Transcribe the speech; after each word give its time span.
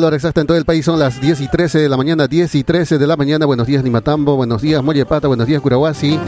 La 0.00 0.06
hora 0.06 0.16
exacta 0.16 0.40
en 0.40 0.46
todo 0.46 0.56
el 0.56 0.64
país. 0.64 0.84
Son 0.86 0.98
las 0.98 1.20
10 1.20 1.42
y 1.42 1.48
13 1.48 1.78
de 1.78 1.88
la 1.88 1.98
mañana, 1.98 2.26
10 2.26 2.54
y 2.54 2.64
13 2.64 2.96
de 2.96 3.06
la 3.06 3.18
mañana. 3.18 3.44
Buenos 3.44 3.66
días, 3.66 3.84
Limatambo. 3.84 4.34
Buenos 4.34 4.62
días, 4.62 4.82
Mollepata. 4.82 5.28
Buenos 5.28 5.46
días, 5.46 5.60
Curahuasi. 5.60 6.18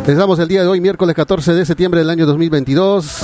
Empezamos 0.00 0.38
el 0.38 0.48
día 0.48 0.62
de 0.62 0.68
hoy, 0.68 0.82
miércoles 0.82 1.16
14 1.16 1.54
de 1.54 1.64
septiembre 1.64 2.00
del 2.00 2.10
año 2.10 2.26
2022. 2.26 3.22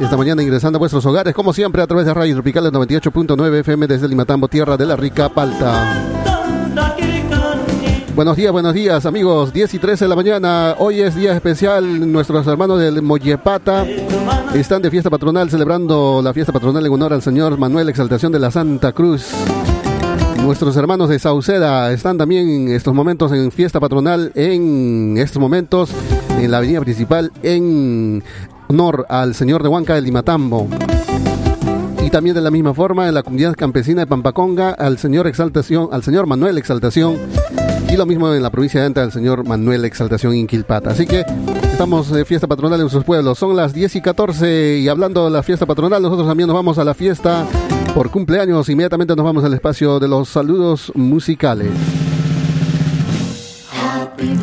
Esta 0.00 0.16
mañana 0.16 0.42
ingresando 0.42 0.78
a 0.78 0.80
vuestros 0.80 1.04
hogares, 1.04 1.34
como 1.34 1.52
siempre, 1.52 1.82
a 1.82 1.86
través 1.86 2.06
de 2.06 2.14
Radio 2.14 2.34
Tropical 2.36 2.72
98.9 2.72 3.60
FM 3.60 3.86
desde 3.86 4.08
Limatambo, 4.08 4.48
tierra 4.48 4.78
de 4.78 4.86
la 4.86 4.96
rica 4.96 5.28
palta. 5.28 6.17
Buenos 8.18 8.36
días, 8.36 8.50
buenos 8.50 8.74
días, 8.74 9.06
amigos. 9.06 9.52
10 9.52 9.74
y 9.74 9.78
13 9.78 10.06
de 10.06 10.08
la 10.08 10.16
mañana. 10.16 10.74
Hoy 10.80 11.02
es 11.02 11.14
día 11.14 11.36
especial. 11.36 12.10
Nuestros 12.10 12.44
hermanos 12.48 12.80
del 12.80 13.00
Mollepata 13.00 13.86
están 14.56 14.82
de 14.82 14.90
fiesta 14.90 15.08
patronal, 15.08 15.48
celebrando 15.48 16.20
la 16.20 16.34
fiesta 16.34 16.52
patronal 16.52 16.84
en 16.84 16.92
honor 16.92 17.12
al 17.12 17.22
Señor 17.22 17.56
Manuel 17.58 17.88
Exaltación 17.88 18.32
de 18.32 18.40
la 18.40 18.50
Santa 18.50 18.90
Cruz. 18.90 19.28
Nuestros 20.42 20.76
hermanos 20.76 21.08
de 21.10 21.20
Sauceda 21.20 21.92
están 21.92 22.18
también 22.18 22.48
en 22.48 22.74
estos 22.74 22.92
momentos 22.92 23.30
en 23.30 23.52
fiesta 23.52 23.78
patronal, 23.78 24.32
en 24.34 25.14
estos 25.16 25.40
momentos 25.40 25.90
en 26.40 26.50
la 26.50 26.56
avenida 26.56 26.80
principal, 26.80 27.30
en 27.44 28.24
honor 28.66 29.06
al 29.10 29.36
Señor 29.36 29.62
de 29.62 29.68
Huanca 29.68 29.94
del 29.94 30.02
Limatambo. 30.02 30.66
Y 32.08 32.10
también 32.10 32.34
de 32.34 32.40
la 32.40 32.50
misma 32.50 32.72
forma 32.72 33.06
en 33.06 33.12
la 33.12 33.22
comunidad 33.22 33.54
campesina 33.54 34.00
de 34.00 34.06
Pampaconga, 34.06 34.70
al 34.70 34.96
Señor 34.96 35.26
Exaltación, 35.26 35.90
al 35.92 36.02
Señor 36.02 36.26
Manuel 36.26 36.56
Exaltación. 36.56 37.18
Y 37.90 37.98
lo 37.98 38.06
mismo 38.06 38.32
en 38.32 38.42
la 38.42 38.48
provincia 38.48 38.80
de 38.80 38.86
Anta, 38.86 39.02
al 39.02 39.12
Señor 39.12 39.46
Manuel 39.46 39.84
Exaltación 39.84 40.34
Inquilpata. 40.34 40.88
Así 40.88 41.06
que 41.06 41.26
estamos 41.70 42.10
de 42.10 42.24
fiesta 42.24 42.46
patronal 42.46 42.80
en 42.80 42.88
sus 42.88 43.04
pueblos. 43.04 43.38
Son 43.38 43.54
las 43.54 43.74
10 43.74 43.96
y 43.96 44.00
14 44.00 44.78
y 44.78 44.88
hablando 44.88 45.26
de 45.26 45.30
la 45.32 45.42
fiesta 45.42 45.66
patronal, 45.66 46.00
nosotros 46.00 46.26
también 46.26 46.46
nos 46.46 46.56
vamos 46.56 46.78
a 46.78 46.84
la 46.84 46.94
fiesta 46.94 47.44
por 47.94 48.10
cumpleaños. 48.10 48.70
Inmediatamente 48.70 49.14
nos 49.14 49.26
vamos 49.26 49.44
al 49.44 49.52
espacio 49.52 50.00
de 50.00 50.08
los 50.08 50.30
saludos 50.30 50.90
musicales. 50.94 51.68
Happy 53.70 54.34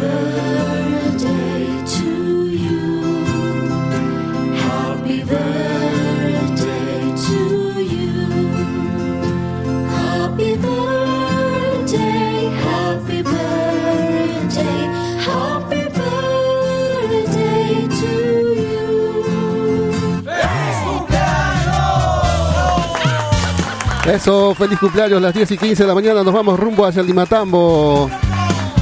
Eso, 24.11 24.53
feliz 24.53 24.77
cumpleaños, 24.79 25.21
las 25.21 25.33
10 25.33 25.51
y 25.51 25.57
15 25.57 25.83
de 25.83 25.87
la 25.87 25.95
mañana 25.95 26.23
nos 26.23 26.33
vamos 26.33 26.59
rumbo 26.59 26.85
hacia 26.85 27.01
el 27.01 27.07
Limatambo, 27.07 28.09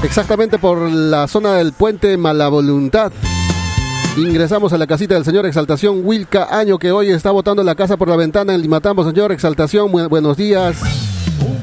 exactamente 0.03 0.59
por 0.59 0.77
la 0.91 1.27
zona 1.27 1.53
del 1.55 1.71
puente 1.71 2.17
Mala 2.17 2.49
Voluntad. 2.49 3.11
Ingresamos 4.17 4.73
a 4.73 4.77
la 4.77 4.85
casita 4.85 5.15
del 5.15 5.23
señor 5.25 5.45
Exaltación 5.45 6.01
Wilca 6.03 6.49
Año, 6.51 6.77
que 6.77 6.91
hoy 6.91 7.09
está 7.09 7.31
botando 7.31 7.63
la 7.63 7.73
casa 7.73 7.95
por 7.97 8.09
la 8.09 8.15
ventana 8.17 8.53
en 8.53 8.61
Limatambo. 8.61 9.03
Señor 9.05 9.31
Exaltación, 9.31 9.91
bu- 9.91 10.07
buenos 10.09 10.35
días. 10.37 10.75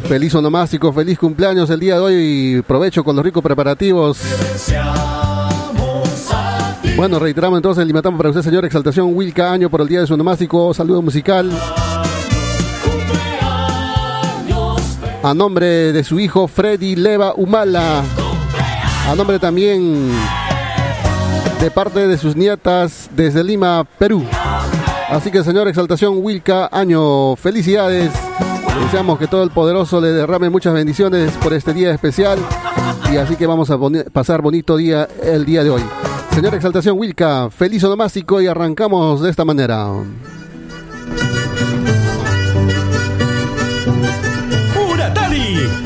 Feliz 0.09 0.35
onomástico, 0.35 0.93
feliz 0.93 1.19
cumpleaños 1.19 1.69
el 1.71 1.79
día 1.79 1.95
de 1.95 2.01
hoy 2.01 2.15
y 2.59 2.63
provecho 2.63 3.05
con 3.05 3.15
los 3.15 3.25
ricos 3.25 3.43
preparativos. 3.43 4.19
Bueno, 6.97 7.19
reiteramos 7.21 7.59
entonces 7.59 7.83
el 7.83 7.89
Limatambo 7.89 8.17
para 8.19 8.31
usted, 8.31 8.43
señor 8.43 8.65
Exaltación 8.65 9.15
Wilca 9.15 9.53
Año, 9.53 9.69
por 9.71 9.83
el 9.83 9.89
día 9.89 10.01
de 10.01 10.07
su 10.07 10.15
onomástico. 10.15 10.73
Saludo 10.75 11.03
musical. 11.03 11.53
A 15.23 15.35
nombre 15.35 15.93
de 15.93 16.03
su 16.03 16.19
hijo 16.19 16.49
Freddy 16.49 16.97
Leva 16.97 17.35
Humala. 17.37 18.03
A 19.07 19.15
nombre 19.15 19.39
también 19.39 20.11
de 21.61 21.71
parte 21.71 22.09
de 22.09 22.17
sus 22.17 22.37
nietas 22.37 23.11
desde 23.15 23.45
Lima, 23.45 23.87
Perú. 23.99 24.25
Así 25.11 25.31
que, 25.31 25.45
señor 25.45 25.69
Exaltación 25.69 26.15
Wilca 26.23 26.71
Año, 26.73 27.37
felicidades. 27.37 28.11
Deseamos 28.85 29.19
que 29.19 29.27
todo 29.27 29.43
el 29.43 29.51
poderoso 29.51 30.01
le 30.01 30.09
derrame 30.09 30.49
muchas 30.49 30.73
bendiciones 30.73 31.33
por 31.33 31.53
este 31.53 31.75
día 31.75 31.91
especial. 31.91 32.39
Y 33.13 33.19
así 33.19 33.37
que 33.37 33.47
vamos 33.47 33.71
a 33.71 33.79
pasar 34.11 34.41
bonito 34.41 34.79
día 34.79 35.07
el 35.23 35.45
día 35.45 35.63
de 35.63 35.71
hoy. 35.71 35.83
Señor 36.35 36.55
Exaltación 36.55 36.99
Wilca, 36.99 37.51
feliz 37.51 37.85
onomástico 37.85 38.41
y 38.41 38.47
arrancamos 38.47 39.21
de 39.21 39.29
esta 39.29 39.45
manera. 39.45 39.87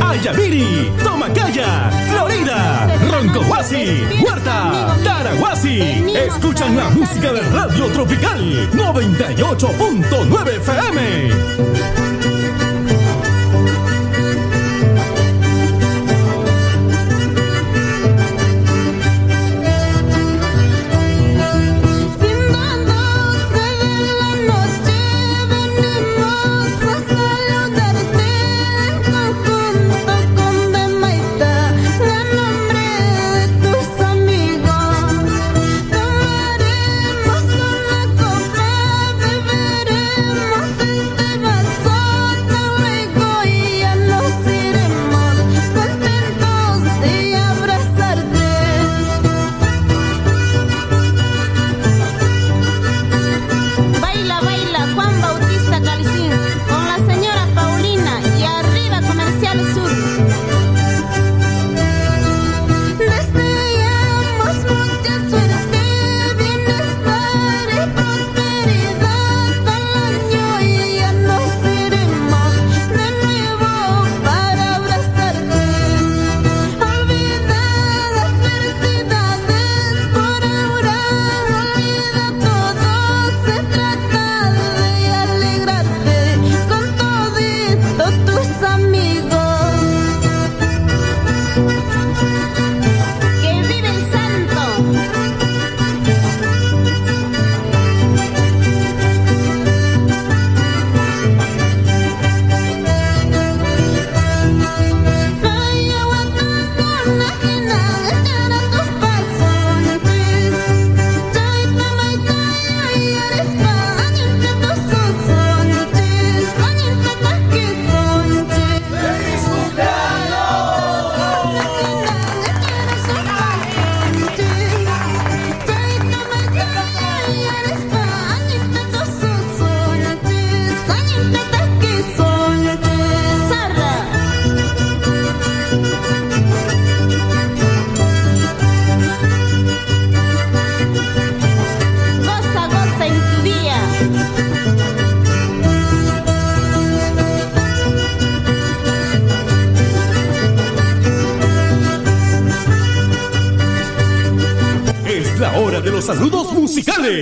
Ayaviri, 0.00 0.90
Tomacaya, 1.02 1.90
Florida, 2.10 2.88
Roncohuasi, 3.10 4.02
Huerta, 4.24 4.96
Tarahuasi. 5.04 5.80
Escuchan 6.26 6.76
la 6.76 6.88
música 6.90 7.32
de 7.32 7.40
Radio 7.50 7.86
Tropical 7.88 8.68
98.9 8.72 10.56
FM. 10.56 12.03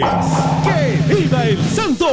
Musicales. 0.01 0.27
¡Que 0.65 1.15
viva 1.15 1.47
el 1.47 1.59
santo! 1.59 2.07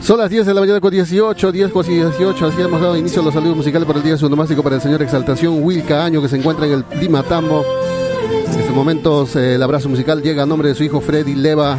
Son 0.00 0.18
las 0.18 0.30
10 0.30 0.46
de 0.46 0.54
la 0.54 0.60
mañana 0.62 0.80
con 0.80 0.90
18, 0.90 1.52
10 1.52 1.70
con 1.70 1.86
18, 1.86 2.46
así 2.46 2.62
hemos 2.62 2.80
dado 2.80 2.96
inicio 2.96 3.20
a 3.20 3.24
los 3.26 3.34
saludos 3.34 3.58
musicales 3.58 3.86
por 3.86 3.94
el 3.94 4.02
Día 4.02 4.16
Sunomástico 4.16 4.62
para 4.62 4.76
el 4.76 4.80
señor 4.80 5.02
Exaltación 5.02 5.62
Wilca 5.62 6.02
Año 6.02 6.22
que 6.22 6.28
se 6.28 6.38
encuentra 6.38 6.64
en 6.66 6.72
el 6.72 6.84
Lima 6.98 7.22
Tambo. 7.22 7.62
En 8.50 8.58
estos 8.58 8.74
momentos 8.74 9.36
eh, 9.36 9.56
el 9.56 9.62
abrazo 9.62 9.90
musical 9.90 10.22
llega 10.22 10.44
a 10.44 10.46
nombre 10.46 10.70
de 10.70 10.74
su 10.74 10.82
hijo 10.82 11.02
Freddy 11.02 11.34
Leva, 11.34 11.78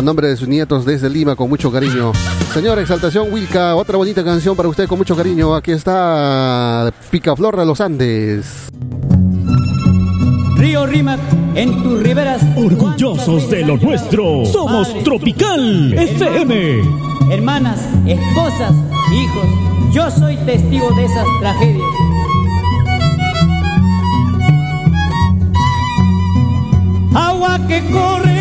a 0.00 0.02
nombre 0.02 0.28
de 0.28 0.36
sus 0.36 0.48
nietos 0.48 0.86
desde 0.86 1.10
Lima 1.10 1.36
con 1.36 1.50
mucho 1.50 1.70
cariño. 1.70 2.12
Señor 2.54 2.78
Exaltación 2.78 3.30
Wilca, 3.30 3.76
otra 3.76 3.98
bonita 3.98 4.24
canción 4.24 4.56
para 4.56 4.66
usted 4.66 4.88
con 4.88 4.96
mucho 4.96 5.14
cariño. 5.14 5.54
Aquí 5.54 5.72
está 5.72 6.90
Picaflor 7.10 7.58
de 7.58 7.66
los 7.66 7.82
Andes. 7.82 8.70
Río 10.56 10.86
Rímac, 10.86 11.20
en 11.54 11.82
tus 11.82 12.02
riberas. 12.02 12.40
Orgullosos 12.56 13.50
de 13.50 13.62
lo 13.62 13.76
nuestro. 13.76 14.46
Somos 14.46 14.88
Tropical 15.04 15.92
FM. 15.92 16.80
Hermanas, 17.30 17.86
esposas, 18.06 18.72
hijos, 19.12 19.46
yo 19.92 20.10
soy 20.10 20.38
testigo 20.38 20.90
de 20.92 21.04
esas 21.04 21.26
tragedias. 21.40 21.86
Agua 27.14 27.60
que 27.68 27.84
corre 27.90 28.39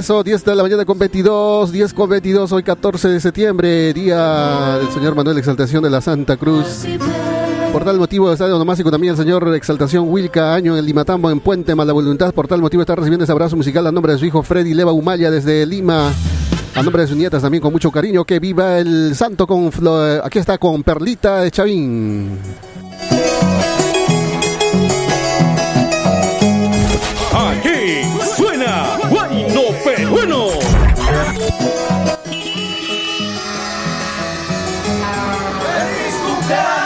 Eso, 0.00 0.22
10 0.22 0.46
de 0.46 0.54
la 0.54 0.62
mañana 0.62 0.86
con 0.86 0.98
22, 0.98 1.72
10 1.72 1.92
con 1.92 2.08
22, 2.08 2.50
hoy 2.52 2.62
14 2.62 3.06
de 3.08 3.20
septiembre, 3.20 3.92
día 3.92 4.78
del 4.78 4.90
señor 4.92 5.14
Manuel 5.14 5.36
Exaltación 5.36 5.82
de 5.82 5.90
la 5.90 6.00
Santa 6.00 6.38
Cruz. 6.38 6.86
Por 7.70 7.84
tal 7.84 7.98
motivo, 7.98 8.32
estadio 8.32 8.56
onomástico 8.56 8.90
también 8.90 9.10
el 9.10 9.18
señor 9.18 9.54
Exaltación 9.54 10.08
Wilca, 10.08 10.54
año 10.54 10.74
en 10.74 10.86
Limatambo, 10.86 11.30
en 11.30 11.40
Puente, 11.40 11.74
Mala 11.74 11.92
Voluntad. 11.92 12.32
Por 12.32 12.48
tal 12.48 12.62
motivo 12.62 12.80
está 12.80 12.96
recibiendo 12.96 13.24
ese 13.24 13.32
abrazo 13.32 13.58
musical 13.58 13.86
a 13.88 13.92
nombre 13.92 14.14
de 14.14 14.18
su 14.18 14.24
hijo 14.24 14.42
Freddy 14.42 14.72
Leva 14.72 14.92
Humaya 14.92 15.30
desde 15.30 15.66
Lima. 15.66 16.10
A 16.74 16.82
nombre 16.82 17.02
de 17.02 17.08
sus 17.08 17.18
nietas 17.18 17.42
también 17.42 17.60
con 17.60 17.70
mucho 17.70 17.90
cariño. 17.90 18.24
Que 18.24 18.40
viva 18.40 18.78
el 18.78 19.14
santo 19.14 19.46
con... 19.46 19.70
Aquí 20.24 20.38
está 20.38 20.56
con 20.56 20.82
Perlita 20.82 21.42
de 21.42 21.50
Chavín. 21.50 22.38
Aquí 27.34 28.29
3, 30.00 30.06
1. 36.48 36.79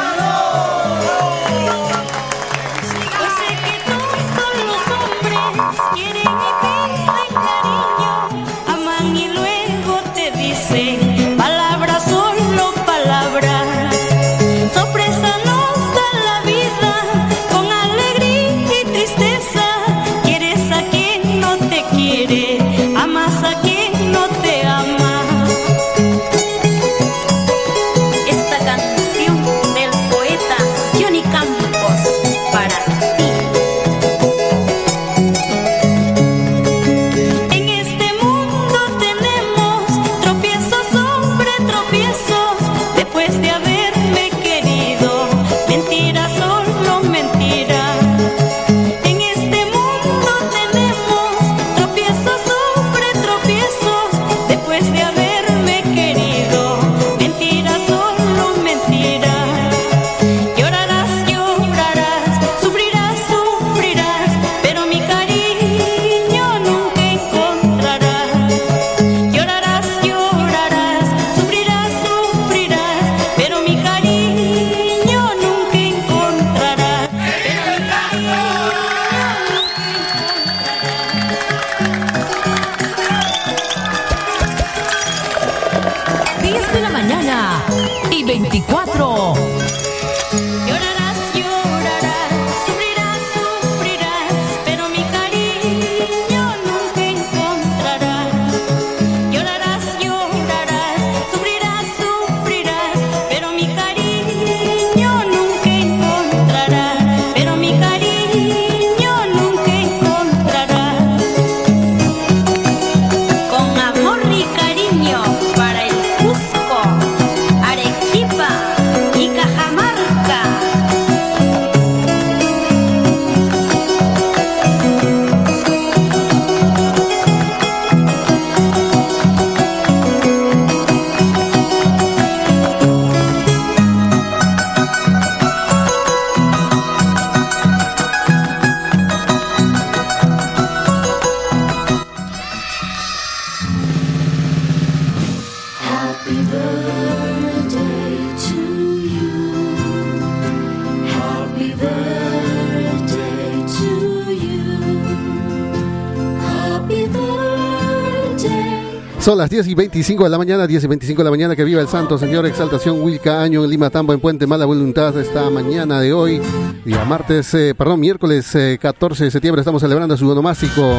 Son 159.25 159.39
las 159.39 159.49
10 159.49 159.69
y 159.69 159.75
25 159.75 160.25
de 160.25 160.29
la 160.29 160.37
mañana, 160.37 160.67
10 160.67 160.85
y 160.85 160.87
25 160.87 161.23
de 161.23 161.25
la 161.25 161.31
mañana, 161.31 161.57
que 161.57 161.65
viva 161.65 161.81
el 161.81 161.89
santo 161.89 162.19
Señor 162.19 162.45
Exaltación 162.45 163.01
Wilca 163.01 163.41
Año 163.41 163.65
en 163.65 163.71
Lima 163.71 163.89
Tambo 163.89 164.13
en 164.13 164.21
Puente 164.21 164.47
Mala 164.47 164.67
Voluntad 164.67 165.19
esta 165.19 165.49
mañana 165.49 165.99
de 165.99 166.13
hoy, 166.13 166.43
día 166.85 167.07
martes, 167.07 167.55
eh, 167.55 167.75
perdón, 167.75 168.01
miércoles 168.01 168.55
eh, 168.55 168.79
14 168.79 169.25
de 169.25 169.31
septiembre, 169.31 169.63
estamos 169.63 169.81
celebrando 169.81 170.15
su 170.19 170.29
onomástico 170.29 170.93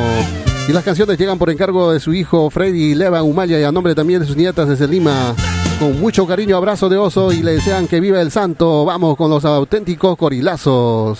y 0.67 0.71
las 0.71 0.83
canciones 0.83 1.19
llegan 1.19 1.37
por 1.37 1.51
encargo 1.51 1.91
de 1.93 1.99
su 1.99 2.15
hijo 2.15 2.49
Freddy 2.49 2.95
Leva 2.95 3.21
Humaya 3.21 3.59
y 3.59 3.63
a 3.63 3.71
nombre 3.71 3.93
también 3.93 4.21
de 4.21 4.25
sus 4.25 4.35
nietas 4.35 4.67
desde 4.69 4.87
Lima. 4.87 5.35
Con 5.77 6.01
mucho 6.01 6.25
cariño, 6.25 6.57
abrazo 6.57 6.89
de 6.89 6.97
oso 6.97 7.31
y 7.31 7.43
le 7.43 7.51
desean 7.51 7.87
que 7.87 7.99
viva 7.99 8.19
el 8.21 8.31
santo. 8.31 8.85
Vamos 8.85 9.17
con 9.17 9.29
los 9.29 9.45
auténticos 9.45 10.17
corilazos. 10.17 11.19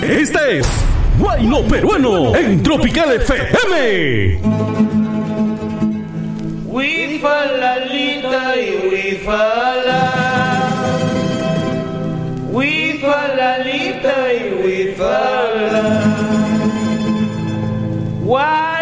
Este 0.00 0.58
es 0.60 0.95
Guayno 1.18 1.62
Peruano 1.66 2.34
en 2.36 2.62
Tropical 2.62 3.12
FM. 3.12 4.38
Wifalalita 6.66 8.54
y 8.56 8.88
wifala. 8.90 10.02
Wifalalita 12.52 14.14
y 14.32 14.42
wifala. 14.62 15.84
Gualaicho 18.22 18.75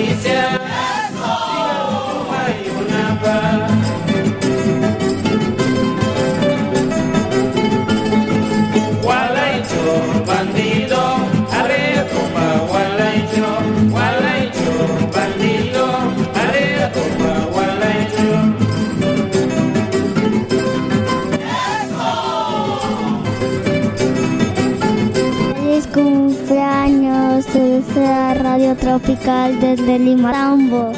He 0.00 0.29
Radio 28.70 28.76
Tropical 28.76 29.60
desde 29.60 29.98
Lima 29.98 30.30
Tambo. 30.30 30.92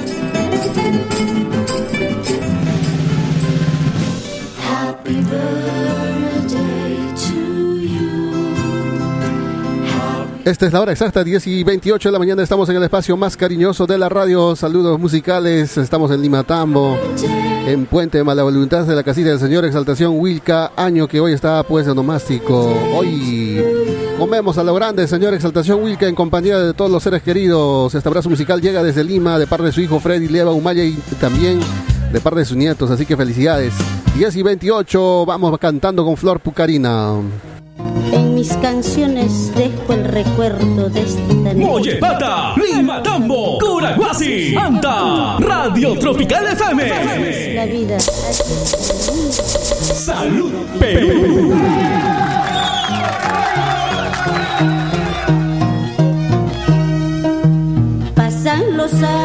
Esta 10.45 10.67
es 10.67 10.73
la 10.73 10.81
hora 10.81 10.93
exacta, 10.93 11.25
10 11.25 11.47
y 11.47 11.65
28 11.65 12.09
de 12.09 12.13
la 12.13 12.19
mañana. 12.19 12.43
Estamos 12.43 12.69
en 12.69 12.77
el 12.77 12.83
espacio 12.83 13.17
más 13.17 13.37
cariñoso 13.37 13.87
de 13.87 13.97
la 13.97 14.09
radio. 14.11 14.55
Saludos 14.55 14.99
musicales. 14.99 15.79
Estamos 15.79 16.11
en 16.11 16.21
Lima 16.21 16.43
Tambo, 16.43 16.99
en 17.67 17.87
Puente 17.87 18.19
de 18.19 18.25
Mala 18.25 18.43
Voluntad 18.43 18.85
de 18.85 18.95
la 18.95 19.03
casilla 19.03 19.31
del 19.31 19.39
Señor 19.39 19.65
Exaltación 19.65 20.19
Wilca, 20.19 20.73
año 20.77 21.09
que 21.09 21.21
hoy 21.21 21.33
está 21.33 21.63
pues 21.63 21.89
onomástico. 21.89 22.75
Hoy 22.95 23.63
comemos 24.23 24.57
a 24.57 24.63
lo 24.63 24.73
grande, 24.73 25.09
Señor 25.09 25.35
Exaltación 25.35 25.83
Wilca, 25.83 26.07
en 26.07 26.15
compañía 26.15 26.57
de 26.57 26.75
todos 26.75 26.89
los 26.89 27.03
seres 27.03 27.25
queridos. 27.25 27.93
Este 27.93 28.09
abrazo 28.09 28.31
musical 28.31 28.61
llega 28.61 28.81
desde 28.81 29.03
Lima, 29.03 29.37
de 29.37 29.49
parte 29.49 29.67
de 29.67 29.73
su 29.73 29.81
hijo 29.81 29.99
Freddy 29.99 30.29
Leva 30.29 30.53
Humaya 30.53 30.85
y 30.85 30.93
también 31.21 31.59
de 32.13 32.21
parte 32.21 32.39
de 32.39 32.45
sus 32.47 32.57
nietos. 32.57 32.89
Así 32.89 33.05
que 33.05 33.17
felicidades. 33.17 33.75
10 34.15 34.37
y 34.37 34.43
28, 34.45 35.27
vamos 35.27 35.59
cantando 35.59 36.05
con 36.05 36.17
Flor 36.17 36.39
Pucarina. 36.39 37.17
En 38.13 38.35
mis 38.37 38.53
canciones 38.59 39.53
dejo 39.57 39.93
el 39.93 40.05
recuerdo 40.05 40.89
de 40.89 41.01
esta 41.01 41.21
noche. 41.33 41.55
Mollepata, 41.57 42.55
Lima 42.55 43.03
Tambo, 43.03 43.59
Curaguasi, 43.59 44.55
Anta, 44.55 45.37
Radio 45.41 45.99
Tropical 45.99 46.47
FM. 46.47 47.55
La 47.55 47.67
vida. 47.67 47.99
Salud 49.99 50.53
Perú. 50.79 51.53
So. 58.93 59.22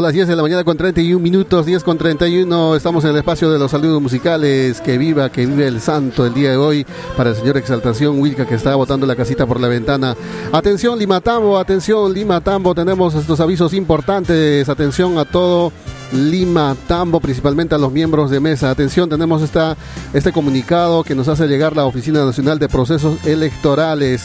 Las 0.00 0.14
10 0.14 0.28
de 0.28 0.36
la 0.36 0.42
mañana 0.42 0.64
con 0.64 0.78
31 0.78 1.22
minutos, 1.22 1.66
10 1.66 1.84
con 1.84 1.98
31. 1.98 2.74
Estamos 2.74 3.04
en 3.04 3.10
el 3.10 3.16
espacio 3.18 3.50
de 3.50 3.58
los 3.58 3.70
saludos 3.70 4.00
musicales. 4.00 4.80
Que 4.80 4.96
viva, 4.96 5.30
que 5.30 5.44
vive 5.44 5.66
el 5.66 5.82
santo 5.82 6.24
el 6.24 6.32
día 6.32 6.50
de 6.52 6.56
hoy 6.56 6.86
para 7.18 7.30
el 7.30 7.36
señor 7.36 7.58
Exaltación 7.58 8.18
Wilca 8.18 8.46
que 8.46 8.54
está 8.54 8.74
botando 8.76 9.06
la 9.06 9.14
casita 9.14 9.46
por 9.46 9.60
la 9.60 9.68
ventana. 9.68 10.16
Atención 10.52 10.98
Lima 10.98 11.20
Tambo, 11.20 11.58
atención 11.58 12.14
Lima 12.14 12.40
Tambo. 12.40 12.74
Tenemos 12.74 13.14
estos 13.14 13.40
avisos 13.40 13.74
importantes. 13.74 14.70
Atención 14.70 15.18
a 15.18 15.26
todo 15.26 15.70
Lima 16.12 16.74
Tambo, 16.86 17.20
principalmente 17.20 17.74
a 17.74 17.78
los 17.78 17.92
miembros 17.92 18.30
de 18.30 18.40
mesa. 18.40 18.70
Atención, 18.70 19.10
tenemos 19.10 19.42
esta, 19.42 19.76
este 20.14 20.32
comunicado 20.32 21.04
que 21.04 21.14
nos 21.14 21.28
hace 21.28 21.46
llegar 21.46 21.76
la 21.76 21.84
Oficina 21.84 22.24
Nacional 22.24 22.58
de 22.58 22.68
Procesos 22.68 23.26
Electorales 23.26 24.22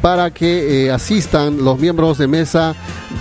para 0.00 0.30
que 0.30 0.86
eh, 0.86 0.90
asistan 0.92 1.64
los 1.64 1.78
miembros 1.78 2.18
de 2.18 2.26
mesa, 2.26 2.74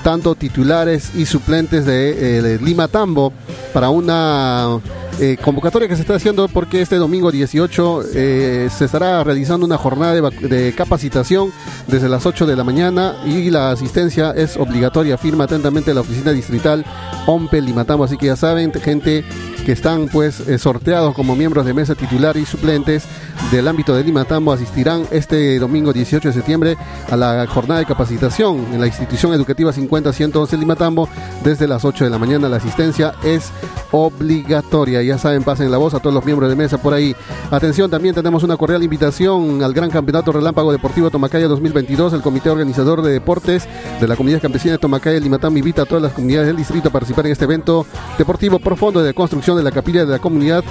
tanto 0.04 0.36
titulares 0.36 1.16
y 1.16 1.26
suplentes 1.26 1.86
de, 1.86 2.40
eh, 2.40 2.60
Lima 2.62 2.88
Tambo, 2.88 3.34
para 3.74 3.90
una 3.90 4.80
eh, 5.20 5.36
convocatoria 5.44 5.88
que 5.88 5.96
se 5.96 6.02
está 6.02 6.16
haciendo 6.16 6.48
porque 6.48 6.80
este 6.80 6.98
domingo 6.98 7.32
18 7.32 8.04
eh, 8.13 8.70
se 8.70 8.86
estará 8.86 9.24
realizando 9.24 9.66
una 9.66 9.78
jornada 9.78 10.13
de, 10.13 10.48
de 10.48 10.74
capacitación 10.74 11.52
desde 11.88 12.08
las 12.08 12.28
8 12.28 12.46
de 12.46 12.56
la 12.56 12.63
mañana 12.63 13.16
y 13.26 13.50
la 13.50 13.72
asistencia 13.72 14.32
es 14.32 14.58
obligatoria. 14.58 15.18
Firma 15.18 15.46
atentamente 15.46 15.92
la 15.96 16.02
oficina 16.02 16.32
distrital 16.32 16.86
OMPE 17.26 17.62
Limatambo. 17.62 18.04
Así 18.04 18.16
que 18.16 18.28
ya 18.28 18.36
saben, 18.36 18.72
gente 18.74 19.26
que 19.67 19.73
están 19.73 20.08
pues 20.08 20.39
eh, 20.47 20.58
sorteados 20.58 21.13
como 21.13 21.36
miembros 21.36 21.65
de 21.65 21.73
mesa 21.73 21.93
titular 21.93 22.38
y 22.38 22.45
suplentes 22.45 23.03
del 23.51 23.67
ámbito 23.67 23.93
de 23.93 24.01
Limatambo 24.01 24.53
asistirán 24.53 25.03
este 25.12 25.60
domingo 25.60 25.91
18 25.91 26.30
de 26.30 26.34
septiembre 26.34 26.77
a 27.12 27.17
la 27.17 27.45
jornada 27.47 27.82
de 27.82 27.86
capacitación 27.86 28.65
en 28.71 28.80
la 28.80 28.88
institución 28.88 29.34
educativa 29.34 29.73
50-111 29.73 30.58
Limatambo 30.58 31.10
desde 31.43 31.67
las 31.67 31.84
8 31.84 32.06
de 32.06 32.10
la 32.10 32.17
mañana. 32.17 32.47
La 32.47 32.56
asistencia 32.56 33.13
es 33.25 33.51
obligatoria. 33.91 35.01
Ya 35.03 35.17
saben, 35.17 35.43
pasen 35.43 35.69
la 35.69 35.77
voz 35.77 35.93
a 35.93 35.99
todos 35.99 36.13
los 36.13 36.23
miembros 36.23 36.49
de 36.49 36.56
mesa 36.56 36.77
por 36.77 36.93
ahí. 36.93 37.13
Atención, 37.51 37.91
también 37.91 38.15
tenemos 38.15 38.43
una 38.43 38.56
cordial 38.56 38.84
invitación 38.84 39.63
al 39.63 39.73
Gran 39.73 39.89
Campeonato 39.89 40.32
Relámpago 40.32 40.71
Deportivo 40.71 41.10
Tomacaya 41.10 41.49
2022. 41.49 42.13
El 42.13 42.21
Comité 42.21 42.49
Organizador 42.49 43.01
de 43.01 43.12
Deportes 43.12 43.67
de 43.99 44.08
la 44.08 44.15
Comunidad 44.15 44.41
Campesina 44.41 44.73
de 44.73 44.77
Tomacaya 44.77 45.19
Limatambo 45.19 45.58
invita 45.58 45.82
a 45.82 45.86
todas 45.86 46.01
las 46.01 46.13
comunidades 46.13 46.47
del 46.47 46.56
distrito 46.56 46.88
a 46.88 46.91
participar 46.91 47.25
en 47.25 47.34
este 47.34 47.43
evento 47.43 47.86
deportivo 48.17 48.60
profundo 48.60 49.03
de 49.03 49.13
construcción 49.13 49.57
de 49.58 49.63
la 49.63 49.72
capilla 49.72 50.06
de 50.06 50.12
la 50.12 50.20
comunidad. 50.20 50.63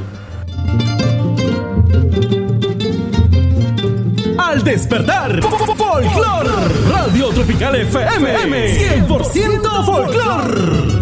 Al 4.38 4.62
despertar, 4.64 5.40
Folklore. 5.42 6.50
Radio 6.90 7.28
Tropical 7.30 7.76
FM. 7.76 9.06
100% 9.06 9.84
Folklore. 9.84 10.96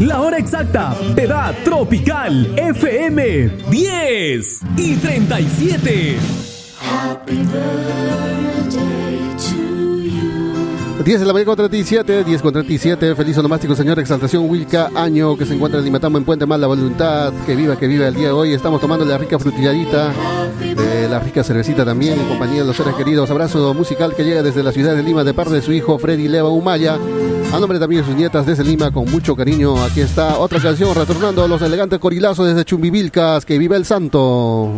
La 0.00 0.20
hora 0.20 0.38
exacta 0.38 0.96
te 1.14 1.26
da 1.26 1.54
Tropical 1.64 2.52
FM 2.56 3.48
10 3.70 4.60
y 4.76 4.96
37. 4.96 6.16
10 11.04 11.20
de 11.20 11.26
la 11.26 11.32
mañana 11.32 11.46
con 11.46 11.56
37, 11.56 12.24
10 12.24 12.42
con 12.42 12.52
37. 12.52 13.14
Feliz 13.14 13.38
onomástico, 13.38 13.76
señor 13.76 13.98
Exaltación 14.00 14.48
Wilca 14.48 14.90
Año, 14.96 15.36
que 15.36 15.46
se 15.46 15.54
encuentra 15.54 15.78
en 15.78 15.84
Limatamo 15.84 16.18
en 16.18 16.24
Puente 16.24 16.44
Más 16.46 16.58
la 16.58 16.66
Voluntad. 16.66 17.32
Que 17.46 17.54
viva, 17.54 17.76
que 17.78 17.86
viva 17.86 18.08
el 18.08 18.14
día 18.14 18.28
de 18.28 18.32
hoy. 18.32 18.52
Estamos 18.52 18.80
tomando 18.80 19.04
la 19.04 19.16
rica 19.16 19.38
frutilladita, 19.38 20.12
de 20.58 21.08
la 21.08 21.20
rica 21.20 21.44
cervecita 21.44 21.84
también, 21.84 22.18
en 22.18 22.26
compañía 22.26 22.62
de 22.62 22.66
los 22.66 22.76
seres 22.76 22.94
queridos. 22.94 23.30
Abrazo 23.30 23.72
musical 23.74 24.14
que 24.14 24.24
llega 24.24 24.42
desde 24.42 24.62
la 24.64 24.72
ciudad 24.72 24.96
de 24.96 25.04
Lima 25.04 25.22
de 25.22 25.34
parte 25.34 25.54
de 25.54 25.62
su 25.62 25.72
hijo 25.72 25.98
Freddy 25.98 26.26
Leva 26.26 26.48
Humaya. 26.48 26.98
A 27.52 27.60
nombre 27.60 27.78
también 27.78 28.02
de 28.02 28.08
sus 28.08 28.16
nietas 28.16 28.46
desde 28.46 28.64
Lima, 28.64 28.90
con 28.90 29.10
mucho 29.10 29.36
cariño. 29.36 29.82
Aquí 29.84 30.00
está 30.00 30.38
otra 30.38 30.60
canción, 30.60 30.94
retornando 30.94 31.44
a 31.44 31.48
los 31.48 31.62
elegantes 31.62 31.98
corilazos 31.98 32.46
desde 32.46 32.64
Chumbivilcas. 32.64 33.44
Que 33.44 33.58
viva 33.58 33.76
el 33.76 33.84
santo. 33.84 34.72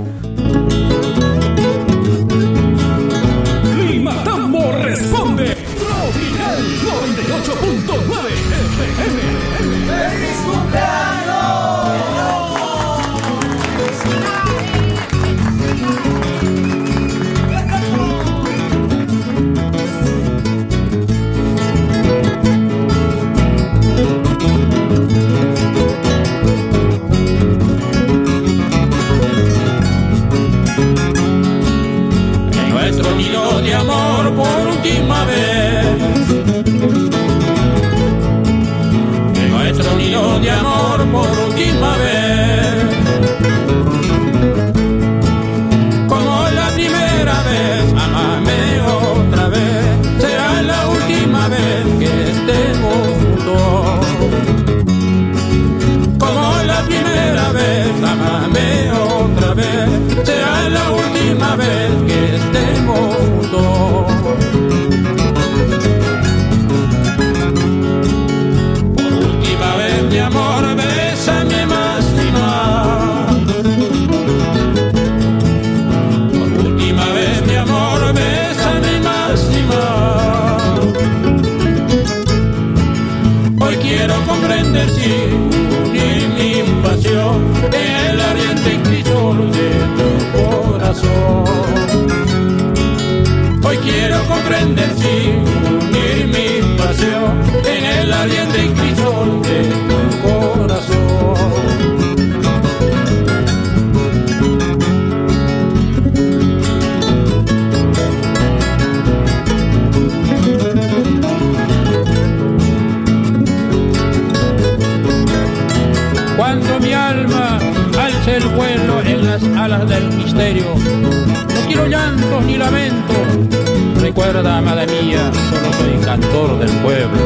Recuerda, 124.16 124.56
amada 124.56 124.86
mía, 124.86 125.30
solo 125.30 125.70
soy 125.74 126.02
cantor 126.02 126.58
del 126.58 126.70
pueblo. 126.78 127.20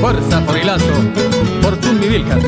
Fuerza 0.00 0.40
por 0.46 0.56
Hilazo, 0.56 0.84
por 1.60 1.80
Chumbivilcas. 1.80 2.40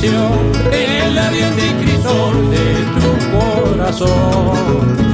Pasión 0.00 0.52
en 0.72 0.90
el 1.08 1.18
ardiente 1.18 1.74
crisol 1.80 2.50
de 2.50 2.84
tu 2.94 3.10
corazón. 3.36 5.09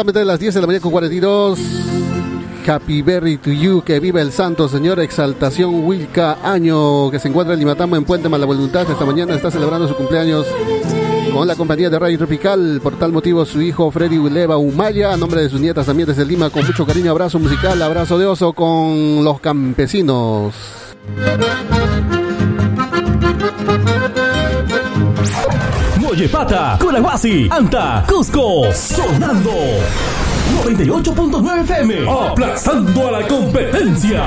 Exactamente 0.00 0.24
las 0.24 0.40
10 0.40 0.54
de 0.54 0.60
la 0.62 0.66
mañana 0.66 0.82
con 0.82 0.92
42. 0.92 1.58
Happy 2.66 3.02
Berry 3.02 3.36
to 3.36 3.50
you, 3.50 3.82
que 3.82 4.00
viva 4.00 4.22
el 4.22 4.32
santo 4.32 4.66
señor 4.66 4.98
Exaltación 4.98 5.84
Wilka 5.84 6.38
Año, 6.42 7.10
que 7.10 7.18
se 7.18 7.28
encuentra 7.28 7.52
en 7.52 7.60
Limatamo 7.60 7.96
en 7.96 8.04
Puente 8.06 8.30
Mala 8.30 8.46
Voluntad. 8.46 8.90
Esta 8.90 9.04
mañana 9.04 9.34
está 9.34 9.50
celebrando 9.50 9.86
su 9.86 9.94
cumpleaños 9.94 10.46
con 11.34 11.46
la 11.46 11.54
compañía 11.54 11.90
de 11.90 11.98
Radio 11.98 12.16
Tropical. 12.16 12.80
Por 12.82 12.98
tal 12.98 13.12
motivo, 13.12 13.44
su 13.44 13.60
hijo 13.60 13.90
Freddy 13.90 14.16
Uleva 14.16 14.56
Humaya, 14.56 15.12
a 15.12 15.18
nombre 15.18 15.42
de 15.42 15.50
sus 15.50 15.60
nietas 15.60 15.84
también 15.84 16.08
desde 16.08 16.24
Lima, 16.24 16.48
con 16.48 16.64
mucho 16.64 16.86
cariño, 16.86 17.10
abrazo 17.10 17.38
musical, 17.38 17.82
abrazo 17.82 18.18
de 18.18 18.24
oso 18.24 18.54
con 18.54 19.22
los 19.22 19.38
campesinos. 19.40 20.54
Mollepata, 26.10 26.76
Colahuasi, 26.76 27.46
Anta, 27.48 28.02
Cusco, 28.04 28.72
sonando. 28.72 29.54
98.9 30.64 31.60
FM, 31.62 32.08
aplazando 32.08 33.06
a 33.06 33.10
la 33.12 33.28
competencia. 33.28 34.24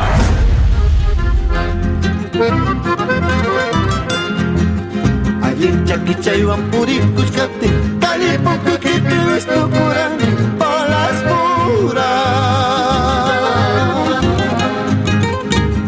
Ayin 5.41 5.83
chakichay 5.83 6.45
puricus 6.71 7.31
capti 7.31 7.69
Cali 7.99 8.37
poco 8.37 8.79
que 8.79 9.01
te 9.01 9.37
esto 9.37 9.69
curan 9.69 10.17
Palas 10.57 11.21
puras 11.27 12.13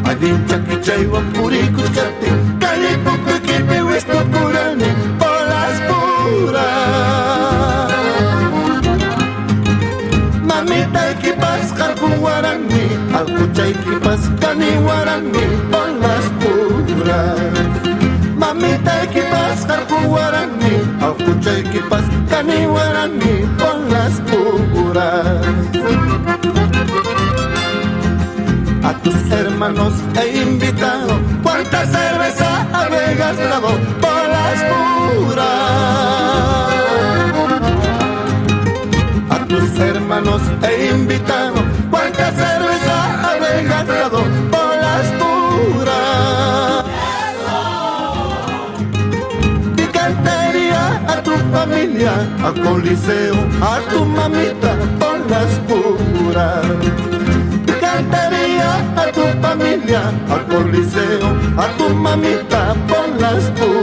Ayin 0.03 0.45
chakichay 0.45 1.05
puricus 1.34 1.89
capti 1.91 2.44
karku 12.36 12.43
warangi 12.43 12.84
Aku 13.15 13.43
chay 13.54 13.74
que 13.74 14.00
pas 14.00 14.21
kani 14.41 14.71
warangi 14.88 15.45
Palas 15.71 16.26
puras 16.39 17.39
Mamita 18.38 19.08
que 19.13 19.24
pas 19.32 19.65
karku 19.65 19.98
warangi 20.12 20.76
Aku 21.02 21.32
chay 21.43 21.63
que 21.63 21.82
pas 21.89 22.06
kani 22.30 22.67
warangi 22.67 23.36
Palas 23.58 24.15
puras 24.28 25.45
a 28.86 28.93
tus 29.02 29.15
hermanos 29.32 29.93
he 30.15 30.43
invitado. 30.43 31.17
¿Cuánta 31.41 31.88
cerveza 31.88 32.67
habéis 32.71 33.17
gastado 33.17 33.69
por 34.00 34.24
las 34.36 34.58
puras? 34.69 35.45
A 39.32 39.45
tus 39.48 39.80
hermanos 39.80 40.41
he 40.62 40.89
invitado. 40.91 41.55
Familia, 51.86 52.13
a 52.43 52.52
coliseo, 52.52 53.36
a 53.62 53.80
tu 53.89 54.06
mamita 54.06 54.76
por 55.00 55.30
las 55.30 55.52
puras 55.67 56.65
cantaría 57.80 58.78
a 58.95 59.12
tu 59.12 59.21
familia, 59.41 60.02
al 60.30 60.45
coliseo, 60.48 61.28
a 61.58 61.67
tu 61.78 61.89
mamita 61.89 62.74
por 62.88 63.21
las 63.21 63.43
puras. 63.52 63.74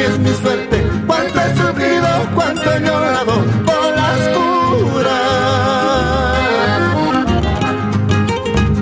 Así 0.00 0.12
es 0.12 0.18
mi 0.18 0.30
suerte. 0.30 0.86
Cuánto 1.06 1.40
he 1.40 1.56
sufrido, 1.56 2.08
cuánto 2.34 2.72
he 2.72 2.80
llorado 2.80 3.44
por 3.66 3.96
las 3.96 4.18
puras. 4.36 5.20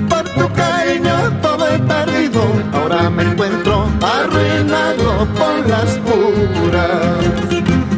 Por 0.08 0.24
tu 0.34 0.52
cariño 0.54 1.40
todo 1.42 1.66
he 1.68 1.78
perdido. 1.78 2.42
Ahora 2.72 3.10
me 3.10 3.22
encuentro 3.22 3.88
arruinado 4.02 5.26
por 5.38 5.68
las 5.68 5.98
puras. 6.06 6.90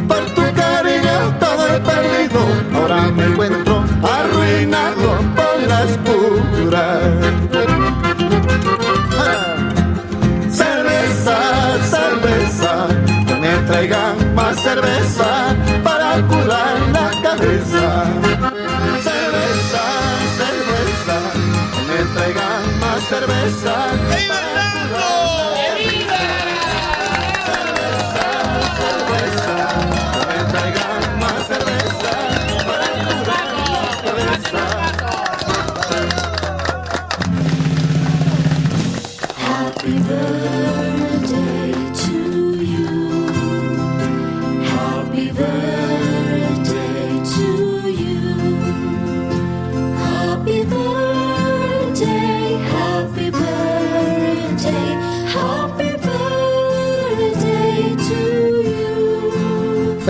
Por 0.07 0.25
tu 0.35 0.43
cariño 0.55 1.35
todo 1.39 1.67
he 1.67 1.79
perdido. 1.79 2.39
Ahora 2.75 3.01
me 3.11 3.25
encuentro 3.25 3.60
traigan 13.71 14.35
más 14.35 14.61
cerveza 14.61 15.55
para 15.81 16.21
curar 16.27 16.77
la 16.91 17.09
cabeza. 17.23 18.03
Cerveza, 19.07 19.83
cerveza, 20.39 21.17
me 21.87 21.99
traigan 22.13 22.79
más 22.81 23.01
cerveza. 23.07 23.73
para 24.27 25.20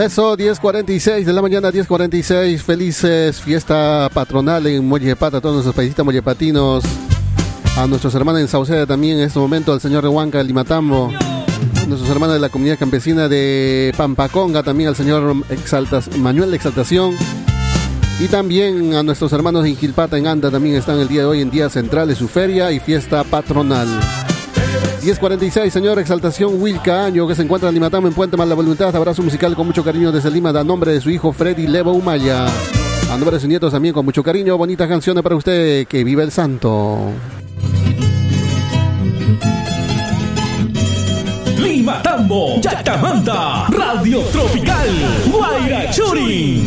Eso, 0.01 0.35
10.46 0.35 1.25
de 1.25 1.31
la 1.31 1.43
mañana, 1.43 1.71
10.46. 1.71 2.57
Felices 2.57 3.39
fiesta 3.39 4.09
patronal 4.11 4.65
en 4.65 4.87
Mollepata, 4.87 5.37
a 5.37 5.41
todos 5.41 5.53
nuestros 5.53 5.75
paisitas 5.75 6.03
mollepatinos. 6.03 6.83
A 7.77 7.85
nuestros 7.85 8.15
hermanos 8.15 8.41
en 8.41 8.47
Sauceda 8.47 8.87
también 8.87 9.19
en 9.19 9.25
este 9.25 9.37
momento, 9.37 9.71
al 9.71 9.79
señor 9.79 10.01
de 10.01 10.09
Huanca, 10.09 10.41
Limatambo. 10.41 11.11
Nuestros 11.87 12.09
hermanos 12.09 12.33
de 12.33 12.39
la 12.39 12.49
comunidad 12.49 12.79
campesina 12.79 13.27
de 13.27 13.93
Pampaconga, 13.95 14.63
también 14.63 14.89
al 14.89 14.95
señor 14.95 15.35
Exaltas, 15.49 16.17
Manuel 16.17 16.49
de 16.49 16.55
Exaltación. 16.55 17.13
Y 18.19 18.27
también 18.27 18.95
a 18.95 19.03
nuestros 19.03 19.31
hermanos 19.33 19.67
en 19.67 19.77
Gilpata, 19.77 20.17
en 20.17 20.25
Anda, 20.25 20.49
también 20.49 20.77
están 20.77 20.99
el 20.99 21.09
día 21.09 21.21
de 21.21 21.27
hoy 21.27 21.41
en 21.41 21.51
día 21.51 21.69
central 21.69 22.07
de 22.07 22.15
su 22.15 22.27
feria 22.27 22.71
y 22.71 22.79
fiesta 22.79 23.23
patronal. 23.23 23.87
1046, 25.01 25.73
señor 25.73 25.97
Exaltación 25.97 26.61
Wilca 26.61 27.05
Año, 27.05 27.27
que 27.27 27.33
se 27.33 27.41
encuentra 27.41 27.69
en 27.69 27.75
Limatambo 27.75 28.07
en 28.07 28.13
Puente 28.13 28.37
Más 28.37 28.47
la 28.47 28.53
Voluntad. 28.53 28.95
Abrazo 28.95 29.23
musical 29.23 29.55
con 29.55 29.65
mucho 29.65 29.83
cariño 29.83 30.11
desde 30.11 30.29
Lima, 30.29 30.49
a 30.49 30.63
nombre 30.63 30.93
de 30.93 31.01
su 31.01 31.09
hijo 31.09 31.33
Freddy 31.33 31.65
Levo 31.65 31.91
Humaya. 31.91 32.45
A 32.45 33.17
nombre 33.17 33.31
de 33.31 33.39
sus 33.39 33.49
nietos 33.49 33.73
también 33.73 33.93
con 33.93 34.05
mucho 34.05 34.21
cariño. 34.21 34.57
Bonitas 34.57 34.87
canciones 34.87 35.23
para 35.23 35.35
usted. 35.35 35.87
Que 35.87 36.03
viva 36.03 36.21
el 36.21 36.31
santo. 36.31 37.11
Lima 41.57 42.01
Tambo 42.03 42.61
Yatamanta, 42.61 43.65
Radio 43.69 44.21
Tropical, 44.31 44.89
Guairachuri. 45.31 46.63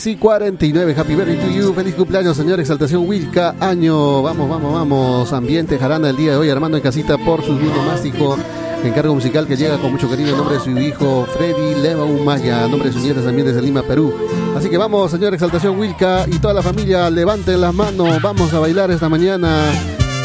10 0.00 0.06
y 0.06 0.16
49, 0.16 0.94
Happy 0.96 1.14
Birthday 1.14 1.36
to 1.36 1.50
you, 1.50 1.74
feliz 1.74 1.94
cumpleaños, 1.94 2.34
señor. 2.34 2.58
Exaltación 2.58 3.06
Wilca, 3.06 3.54
año, 3.60 4.22
vamos, 4.22 4.48
vamos, 4.48 4.72
vamos, 4.72 5.32
ambiente 5.34 5.78
jarana 5.78 6.08
el 6.08 6.16
día 6.16 6.30
de 6.30 6.36
hoy, 6.38 6.48
Armando 6.48 6.78
en 6.78 6.82
casita 6.82 7.18
por 7.18 7.44
su 7.44 7.52
mástico, 7.52 8.38
encargo 8.82 9.14
musical 9.14 9.46
que 9.46 9.58
llega 9.58 9.76
con 9.76 9.92
mucho 9.92 10.08
cariño 10.08 10.30
en 10.30 10.38
nombre 10.38 10.56
de 10.56 10.64
su 10.64 10.70
hijo 10.70 11.26
Freddy 11.36 11.74
Leva 11.82 12.04
Umaya, 12.04 12.64
en 12.64 12.70
nombre 12.70 12.88
de 12.88 12.94
sus 12.94 13.02
nietas 13.02 13.24
también 13.24 13.46
desde 13.46 13.60
Lima, 13.60 13.82
Perú. 13.82 14.14
Así 14.56 14.70
que 14.70 14.78
vamos, 14.78 15.10
señor 15.10 15.34
Exaltación 15.34 15.78
Wilca 15.78 16.24
y 16.26 16.38
toda 16.38 16.54
la 16.54 16.62
familia, 16.62 17.10
levanten 17.10 17.60
las 17.60 17.74
manos, 17.74 18.22
vamos 18.22 18.54
a 18.54 18.58
bailar 18.58 18.90
esta 18.90 19.10
mañana. 19.10 19.70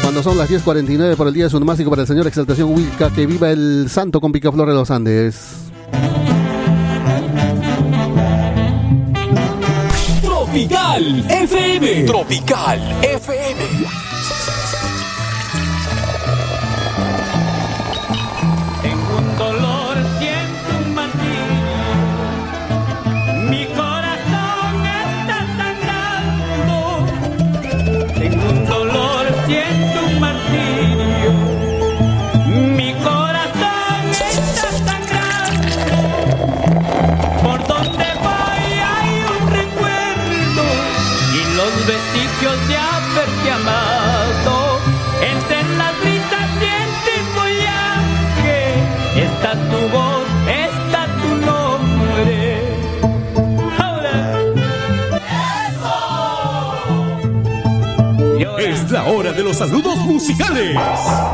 Cuando 0.00 0.22
son 0.22 0.38
las 0.38 0.48
10.49 0.48 1.16
por 1.16 1.26
el 1.26 1.34
día. 1.34 1.44
De 1.44 1.50
su 1.50 1.60
para 1.90 2.02
el 2.02 2.08
señor 2.08 2.26
Exaltación 2.26 2.72
Wilca, 2.72 3.10
que 3.10 3.26
viva 3.26 3.50
el 3.50 3.88
santo 3.90 4.20
con 4.22 4.32
picaflor 4.32 4.68
de 4.68 4.74
los 4.74 4.90
Andes. 4.90 5.65
Tropical 10.56 11.04
FM. 11.28 12.06
Tropical 12.06 12.78
FM. 13.04 13.65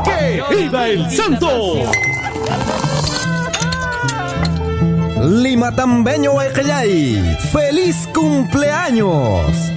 ¡Que 0.03 0.43
viva 0.55 0.87
el 0.87 1.09
santo! 1.09 1.49
Lima 5.21 5.71
Tambeño 5.71 6.33
Guaycayay, 6.33 7.37
¡Feliz 7.51 8.07
cumpleaños! 8.13 9.72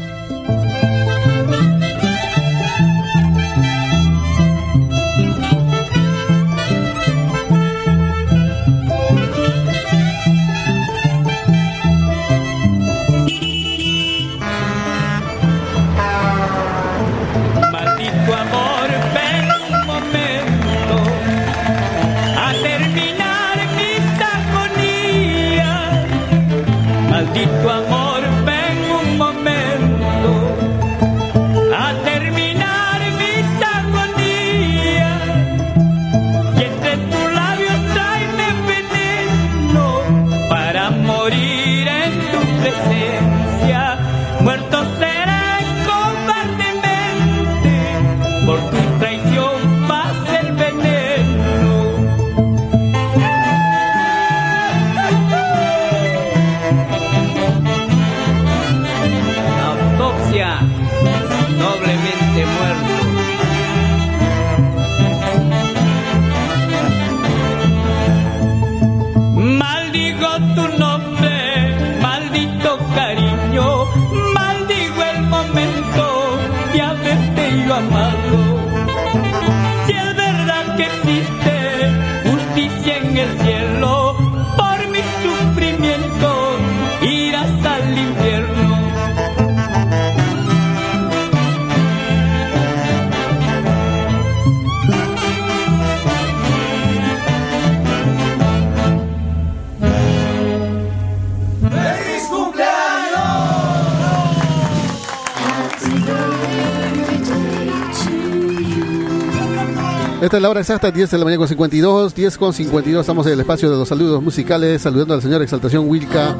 Hora 110.56 110.62
exacta, 110.62 110.90
10 110.90 111.10
de 111.10 111.18
la 111.18 111.24
mañana 111.24 111.38
con 111.38 111.48
52, 111.48 112.14
10 112.14 112.38
con 112.38 112.52
52. 112.54 113.00
Estamos 113.00 113.26
en 113.26 113.34
el 113.34 113.40
espacio 113.40 113.70
de 113.70 113.76
los 113.76 113.86
saludos 113.86 114.22
musicales, 114.22 114.80
saludando 114.80 115.12
al 115.12 115.20
señor 115.20 115.42
Exaltación 115.42 115.86
Wilca 115.86 116.34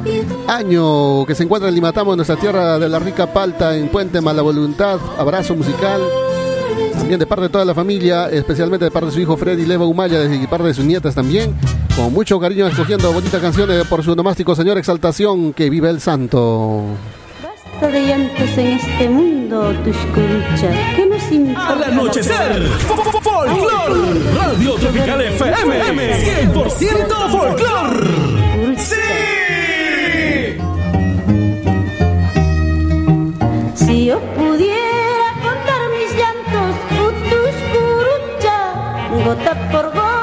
Año, 0.47 1.23
que 1.27 1.35
se 1.35 1.43
encuentra 1.43 1.69
en 1.69 1.75
Limatamo, 1.75 2.13
en 2.13 2.17
nuestra 2.17 2.35
tierra 2.35 2.79
de 2.79 2.89
la 2.89 2.97
rica 2.97 3.31
palta, 3.31 3.75
en 3.77 3.89
Puente 3.89 4.19
Mala 4.19 4.41
Voluntad. 4.41 4.99
Abrazo 5.19 5.55
musical. 5.55 6.01
También 6.93 7.19
de 7.19 7.27
parte 7.27 7.43
de 7.43 7.49
toda 7.49 7.63
la 7.63 7.75
familia, 7.75 8.27
especialmente 8.29 8.85
de 8.85 8.91
parte 8.91 9.07
de 9.07 9.11
su 9.11 9.19
hijo 9.19 9.37
Freddy 9.37 9.67
Leva 9.67 9.85
Humaya 9.85 10.23
y 10.23 10.39
de 10.39 10.47
parte 10.47 10.65
de 10.65 10.73
sus 10.73 10.85
nietas 10.85 11.13
también. 11.13 11.53
Con 11.95 12.11
mucho 12.11 12.39
cariño 12.39 12.65
escogiendo 12.65 13.13
bonitas 13.13 13.39
canciones 13.39 13.85
por 13.85 14.03
su 14.03 14.15
nomástico 14.15 14.55
señor 14.55 14.79
Exaltación, 14.79 15.53
que 15.53 15.69
vive 15.69 15.91
el 15.91 16.01
santo. 16.01 16.85
Basta 17.43 17.87
de 17.87 18.07
llantos 18.07 18.57
en 18.57 18.67
este 18.67 19.09
mundo, 19.09 19.75
Tuscurucha, 19.85 20.95
que 20.95 21.05
nos 21.05 21.31
importa. 21.31 21.73
Al 21.73 21.83
anochecer, 21.83 22.67
folclor, 23.37 23.91
Radio 24.35 24.75
Tropical 24.75 25.21
FM, 25.21 26.51
100% 26.53 27.29
folclor. 27.29 28.07
Si 33.75 34.05
yo 34.05 34.19
pudiera 34.35 35.27
contar 35.43 35.81
mis 35.93 36.11
llantos, 36.17 36.75
Tuscurucha, 37.29 38.57
gota 39.23 39.53
por 39.71 39.85
gota 39.93 40.16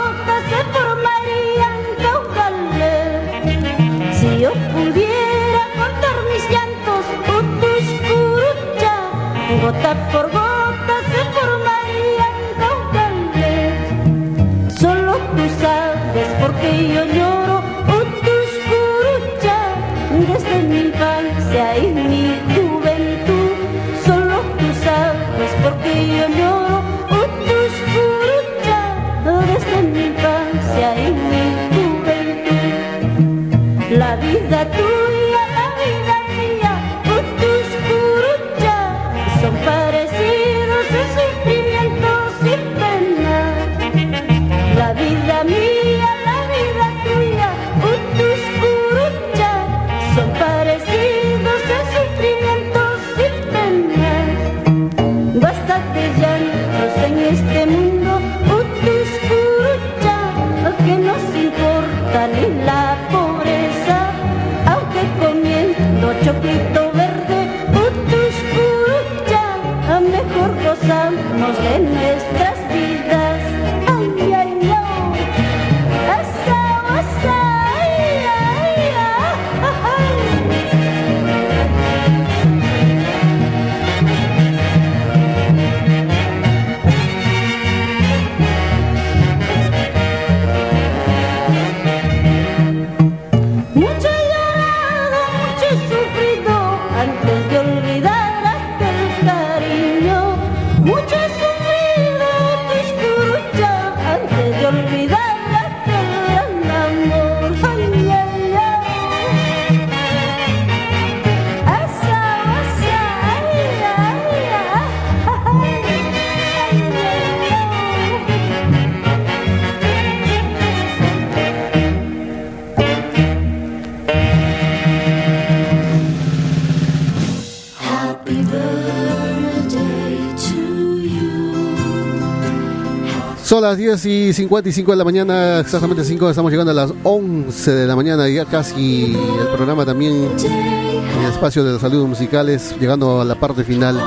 las 133.64 133.78
10 133.78 134.06
y 134.06 134.32
55 134.34 134.90
de 134.90 134.96
la 134.98 135.04
mañana, 135.04 135.60
exactamente 135.60 136.04
5, 136.04 136.28
estamos 136.28 136.52
llegando 136.52 136.70
a 136.72 136.74
las 136.74 136.92
11 137.02 137.70
de 137.70 137.86
la 137.86 137.96
mañana, 137.96 138.28
ya 138.28 138.44
casi 138.44 139.16
el 139.40 139.46
programa 139.56 139.86
también 139.86 140.12
en 140.12 141.24
el 141.24 141.32
espacio 141.32 141.64
de 141.64 141.72
los 141.72 141.80
saludos 141.80 142.06
musicales, 142.06 142.74
llegando 142.78 143.22
a 143.22 143.24
la 143.24 143.36
parte 143.36 143.64
final. 143.64 143.98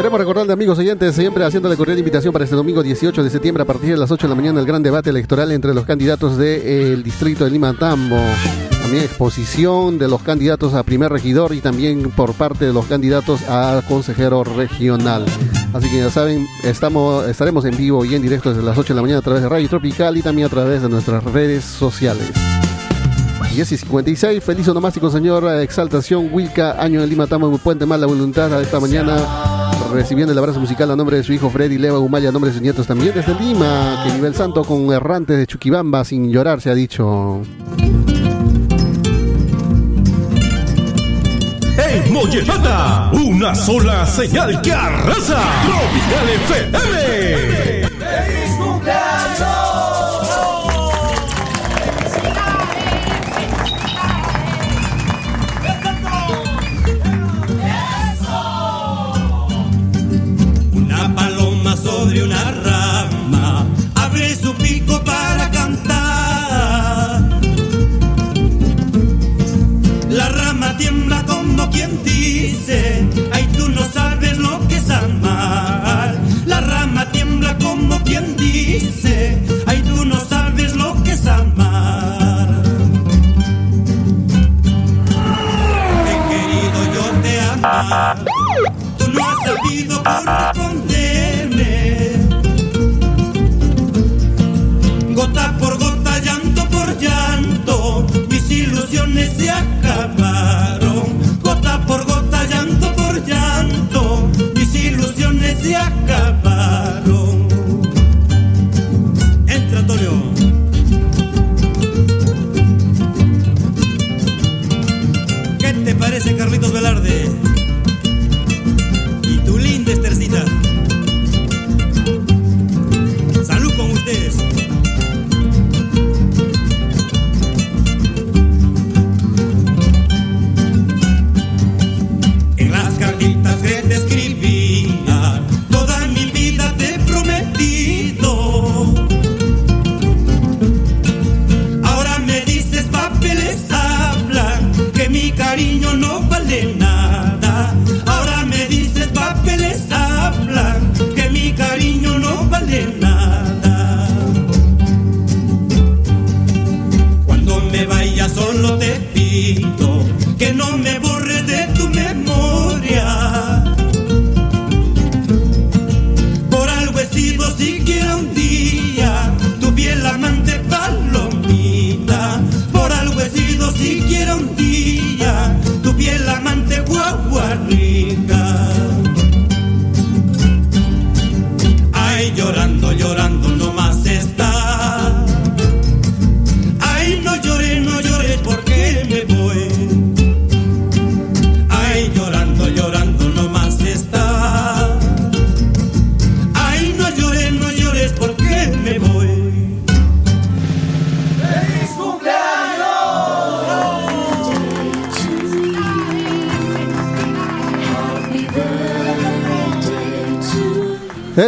Queremos 0.00 0.18
recordarle, 0.18 0.54
amigos 0.54 0.78
oyentes, 0.78 1.14
siempre 1.14 1.44
haciéndole 1.44 1.76
cordial 1.76 1.98
invitación 1.98 2.32
para 2.32 2.44
este 2.44 2.56
domingo 2.56 2.82
18 2.82 3.22
de 3.22 3.28
septiembre 3.28 3.64
a 3.64 3.66
partir 3.66 3.90
de 3.90 3.98
las 3.98 4.10
8 4.10 4.26
de 4.26 4.28
la 4.30 4.34
mañana, 4.34 4.58
el 4.58 4.64
gran 4.64 4.82
debate 4.82 5.10
electoral 5.10 5.52
entre 5.52 5.74
los 5.74 5.84
candidatos 5.84 6.38
del 6.38 7.02
distrito 7.02 7.44
de 7.44 7.50
Lima 7.50 7.74
Tambo. 7.74 8.16
También 8.80 9.04
exposición 9.04 9.98
de 9.98 10.08
los 10.08 10.22
candidatos 10.22 10.72
a 10.72 10.84
primer 10.84 11.12
regidor 11.12 11.54
y 11.54 11.60
también 11.60 12.10
por 12.12 12.32
parte 12.32 12.64
de 12.64 12.72
los 12.72 12.86
candidatos 12.86 13.42
a 13.46 13.82
consejero 13.86 14.42
regional. 14.42 15.26
Así 15.74 15.90
que 15.90 15.98
ya 15.98 16.08
saben, 16.08 16.46
estamos, 16.64 17.28
estaremos 17.28 17.66
en 17.66 17.76
vivo 17.76 18.02
y 18.02 18.14
en 18.14 18.22
directo 18.22 18.54
desde 18.54 18.62
las 18.62 18.78
8 18.78 18.94
de 18.94 18.96
la 18.96 19.02
mañana 19.02 19.18
a 19.18 19.22
través 19.22 19.42
de 19.42 19.50
Radio 19.50 19.68
Tropical 19.68 20.16
y 20.16 20.22
también 20.22 20.46
a 20.46 20.50
través 20.50 20.80
de 20.80 20.88
nuestras 20.88 21.22
redes 21.24 21.62
sociales. 21.62 22.30
10 23.52 23.72
y 23.72 23.76
56, 23.76 24.44
feliz 24.44 24.68
onomástico 24.68 25.10
señor 25.10 25.44
Exaltación 25.60 26.30
Wilca, 26.32 26.80
año 26.80 27.02
en 27.02 27.10
Lima 27.10 27.26
Tamo, 27.26 27.58
Puente 27.58 27.84
Mala 27.84 28.06
Voluntad, 28.06 28.54
a 28.54 28.62
esta 28.62 28.78
mañana 28.78 29.59
recibiendo 29.92 30.32
el 30.32 30.38
abrazo 30.38 30.60
musical 30.60 30.90
a 30.90 30.96
nombre 30.96 31.16
de 31.16 31.22
su 31.22 31.32
hijo 31.32 31.50
Freddy 31.50 31.78
Leva 31.78 31.98
Humaya, 31.98 32.28
a 32.28 32.32
nombre 32.32 32.50
de 32.50 32.54
sus 32.54 32.62
nietos 32.62 32.86
también 32.86 33.12
desde 33.14 33.34
Lima, 33.34 34.02
que 34.04 34.12
vive 34.12 34.28
el 34.28 34.34
santo 34.34 34.64
con 34.64 34.92
errantes 34.92 35.36
de 35.36 35.46
Chuquibamba 35.46 36.04
sin 36.04 36.30
llorar, 36.30 36.60
se 36.60 36.70
ha 36.70 36.74
dicho. 36.74 37.42
En 41.78 42.12
Molletata, 42.12 43.10
una 43.12 43.54
sola 43.54 44.06
señal 44.06 44.60
que 44.62 44.72
arrasa. 44.72 45.42
Tropical 45.64 46.28
FM. 46.44 47.59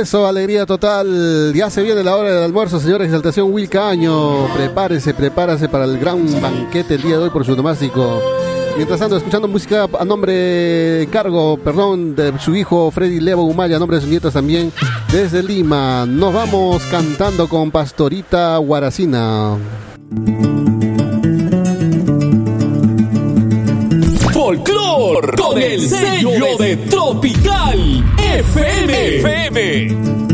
Eso, 0.03 0.27
alegría 0.27 0.67
total. 0.67 1.53
Ya 1.55 1.71
se 1.71 1.81
viene 1.81 2.03
la 2.03 2.17
hora 2.17 2.35
del 2.35 2.43
almuerzo, 2.43 2.81
señora 2.81 3.05
Exaltación 3.05 3.53
Will 3.53 3.69
Caño. 3.69 4.49
Prepárese, 4.53 5.15
prepárese 5.15 5.69
para 5.69 5.85
el 5.85 5.97
gran 5.97 6.41
banquete 6.43 6.97
el 6.97 7.03
día 7.03 7.19
de 7.19 7.23
hoy 7.23 7.31
por 7.31 7.47
su 7.47 7.55
domástico. 7.55 8.21
Mientras 8.77 8.99
tanto, 8.99 9.17
escuchando 9.17 9.47
música 9.47 9.89
a 9.97 10.05
nombre, 10.05 11.07
cargo, 11.13 11.57
perdón, 11.57 12.17
de 12.17 12.37
su 12.41 12.57
hijo 12.57 12.91
Freddy 12.91 13.21
Levo 13.21 13.45
Humaya, 13.45 13.77
a 13.77 13.79
nombre 13.79 13.99
de 13.99 14.01
sus 14.01 14.11
nietas 14.11 14.33
también, 14.33 14.73
desde 15.13 15.41
Lima. 15.41 16.05
Nos 16.05 16.35
vamos 16.35 16.83
cantando 16.91 17.49
con 17.49 17.71
Pastorita 17.71 18.57
Guaracina. 18.57 19.57
con 24.61 25.63
el 25.63 25.89
sello 25.89 26.57
de 26.59 26.77
Tropical 26.77 28.05
FM. 28.19 30.32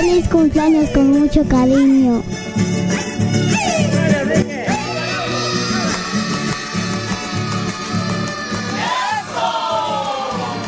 Feliz 0.00 0.26
cumpleaños 0.28 0.88
con 0.94 1.10
mucho 1.10 1.46
cariño. 1.46 2.22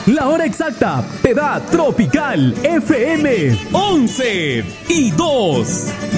La 0.04 0.28
hora 0.28 0.44
exacta 0.44 1.02
te 1.22 1.32
da 1.32 1.64
Tropical 1.64 2.54
FM 2.62 3.56
11 3.72 4.64
y 4.90 5.10
2. 5.12 6.11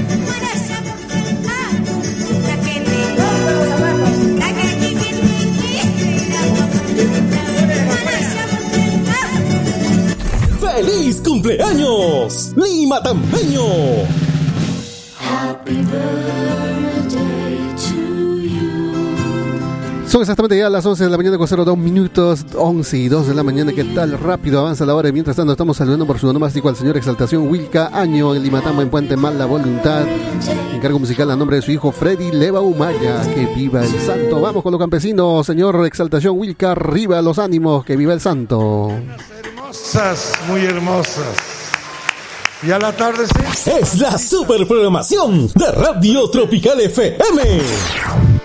¡Feliz 10.74 11.20
cumpleaños! 11.20 12.52
¡Lima 12.56 13.00
Tambeño! 13.00 13.62
Happy 15.20 15.76
birthday 15.76 17.14
to 17.76 18.40
you. 18.40 20.08
Son 20.08 20.20
exactamente 20.20 20.58
ya 20.58 20.68
las 20.68 20.84
11 20.84 21.04
de 21.04 21.10
la 21.10 21.16
mañana 21.16 21.38
con 21.38 21.46
02 21.46 21.78
minutos, 21.78 22.44
11 22.56 22.98
y 22.98 23.08
2 23.08 23.28
de 23.28 23.34
la 23.34 23.44
mañana. 23.44 23.72
¿Qué 23.72 23.84
tal? 23.84 24.18
Rápido 24.18 24.58
avanza 24.58 24.84
la 24.84 24.96
hora. 24.96 25.08
Y 25.08 25.12
mientras 25.12 25.36
tanto, 25.36 25.52
estamos 25.52 25.76
saludando 25.76 26.08
por 26.08 26.18
su 26.18 26.28
onomástico 26.28 26.68
al 26.68 26.74
señor 26.74 26.96
Exaltación 26.96 27.48
Wilca 27.48 27.90
Año 27.92 28.34
en 28.34 28.42
Limatama 28.42 28.82
en 28.82 28.90
Puente 28.90 29.16
Mala 29.16 29.46
Voluntad. 29.46 30.04
Encargo 30.74 30.98
musical 30.98 31.30
a 31.30 31.36
nombre 31.36 31.56
de 31.56 31.62
su 31.62 31.70
hijo 31.70 31.92
Freddy 31.92 32.32
Leva 32.32 32.60
Humaya. 32.60 33.22
Que 33.32 33.46
viva 33.54 33.84
el 33.84 34.00
santo. 34.00 34.40
Vamos 34.40 34.64
con 34.64 34.72
los 34.72 34.80
campesinos, 34.80 35.46
señor 35.46 35.86
Exaltación 35.86 36.36
Wilca. 36.36 36.72
Arriba 36.72 37.22
los 37.22 37.38
ánimos. 37.38 37.84
Que 37.84 37.96
viva 37.96 38.12
el 38.12 38.20
santo. 38.20 38.90
Muy 40.48 40.64
hermosas. 40.64 41.36
Y 42.62 42.70
a 42.70 42.78
la 42.78 42.92
tarde 42.92 43.26
sí. 43.26 43.70
Es 43.70 43.98
la 43.98 44.16
super 44.16 44.66
programación 44.66 45.48
de 45.54 45.72
Radio 45.72 46.30
Tropical 46.30 46.80
FM. 46.80 48.43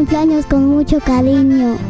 Cumpleaños 0.00 0.46
con 0.46 0.66
mucho 0.66 0.98
cariño. 0.98 1.89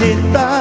Atardecer 0.00 0.59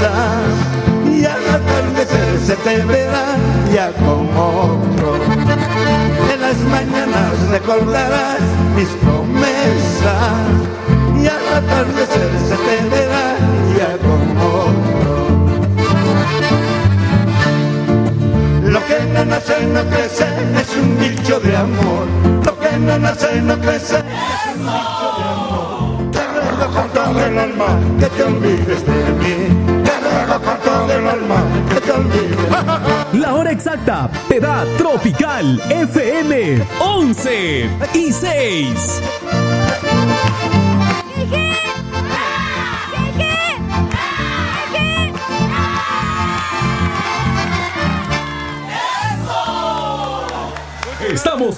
y 0.00 1.24
al 1.24 1.48
atardecer 1.48 2.38
se 2.46 2.56
te 2.56 2.82
verá 2.84 3.36
ya 3.72 3.92
como 3.92 4.48
otro. 4.62 5.16
En 6.32 6.40
las 6.40 6.56
mañanas 6.70 7.48
recordarás 7.50 8.40
mis 8.74 8.88
promesas 9.02 10.46
y 11.20 11.26
al 11.26 11.48
atardecer 11.54 12.30
se 12.48 12.56
te 12.56 12.88
verá 12.88 13.36
ya 13.76 13.98
como 13.98 14.44
otro. 14.70 15.14
Lo 18.70 18.86
que 18.86 19.00
no 19.12 19.24
nace 19.26 19.66
no 19.66 19.82
crece 19.90 20.26
es 20.60 20.76
un 20.76 20.98
dicho 20.98 21.40
de 21.40 21.56
amor. 21.56 22.06
Lo 22.44 22.58
que 22.58 22.78
no 22.78 22.98
nace 22.98 23.42
no 23.42 23.58
crece 23.58 24.02
La 33.12 33.34
hora 33.34 33.50
exacta 33.50 34.08
te 34.28 34.38
da 34.38 34.64
Tropical 34.78 35.60
FM 35.70 36.62
11 36.78 37.70
y 37.94 38.12
6. 38.12 39.02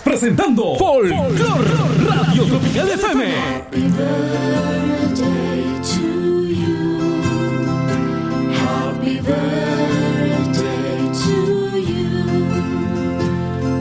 Presentando 0.04 0.76
Folklore 0.76 1.64
Radio 2.08 2.44
Tropical 2.44 2.88
FM. 2.90 3.24
Happy. 3.34 3.82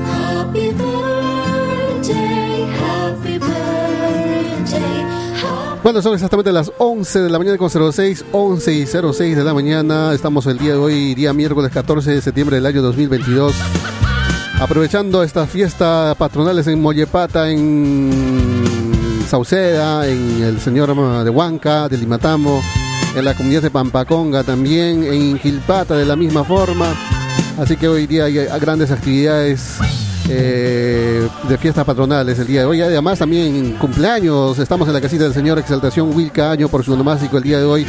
Happy 0.01 0.69
birthday. 0.71 2.65
Happy 2.79 3.37
birthday, 3.39 5.05
Bueno, 5.83 6.01
son 6.01 6.13
exactamente 6.13 6.51
las 6.51 6.71
11 6.77 7.21
de 7.21 7.29
la 7.29 7.39
mañana 7.39 7.57
con 7.57 7.69
06, 7.69 8.25
11 8.31 8.73
y 8.73 8.85
06 8.85 9.35
de 9.35 9.43
la 9.43 9.53
mañana. 9.53 10.13
Estamos 10.13 10.45
el 10.47 10.57
día 10.57 10.73
de 10.73 10.77
hoy, 10.77 11.15
día 11.15 11.33
miércoles 11.33 11.71
14 11.71 12.11
de 12.11 12.21
septiembre 12.21 12.57
del 12.57 12.65
año 12.65 12.81
2022. 12.81 13.53
Aprovechando 14.61 15.23
estas 15.23 15.49
fiestas 15.49 16.15
patronales 16.17 16.67
en 16.67 16.79
Mollepata, 16.79 17.49
en 17.49 18.63
Sauceda, 19.27 20.07
en 20.07 20.43
el 20.43 20.59
señor 20.59 20.95
de 21.23 21.29
Huanca, 21.31 21.89
de 21.89 21.97
Limatamo, 21.97 22.61
en 23.15 23.25
la 23.25 23.33
comunidad 23.33 23.63
de 23.63 23.71
Pampaconga 23.71 24.43
también, 24.43 25.03
en 25.03 25.39
Quilpata 25.39 25.95
de 25.95 26.05
la 26.05 26.15
misma 26.15 26.43
forma. 26.43 26.93
Así 27.57 27.75
que 27.75 27.87
hoy 27.87 28.05
día 28.05 28.25
hay 28.25 28.35
grandes 28.59 28.91
actividades 28.91 29.79
eh, 30.29 31.27
de 31.49 31.57
fiestas 31.57 31.83
patronales 31.83 32.37
el 32.37 32.45
día 32.45 32.59
de 32.61 32.65
hoy. 32.67 32.81
Además 32.81 33.17
también 33.17 33.73
cumpleaños. 33.79 34.59
Estamos 34.59 34.87
en 34.87 34.93
la 34.93 35.01
casita 35.01 35.23
del 35.23 35.33
señor 35.33 35.57
Exaltación 35.57 36.15
Wilca 36.15 36.51
Año 36.51 36.69
por 36.69 36.85
su 36.85 36.93
onomástico 36.93 37.37
el 37.37 37.43
día 37.43 37.57
de 37.57 37.65
hoy. 37.65 37.87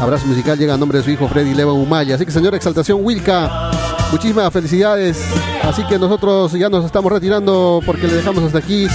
Abrazo 0.00 0.26
musical 0.26 0.56
llega 0.56 0.74
a 0.74 0.76
nombre 0.76 0.98
de 0.98 1.04
su 1.04 1.10
hijo 1.10 1.28
Freddy 1.28 1.52
Leva 1.52 1.72
Humaya. 1.72 2.14
Así 2.14 2.24
que 2.24 2.30
señor 2.30 2.54
Exaltación 2.54 3.00
Wilca, 3.04 3.70
Muchísimas 4.12 4.52
felicidades. 4.52 5.24
Así 5.62 5.84
que 5.86 5.98
nosotros 5.98 6.52
ya 6.52 6.68
nos 6.68 6.84
estamos 6.84 7.10
retirando 7.10 7.80
porque 7.84 8.06
le 8.06 8.14
dejamos 8.14 8.44
hasta 8.44 8.58
aquí 8.58 8.86